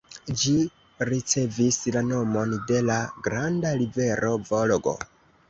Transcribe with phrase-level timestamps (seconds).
[0.43, 0.53] Ĝi
[1.09, 2.97] ricevis la nomon de la
[3.29, 4.97] granda rivero Volgo.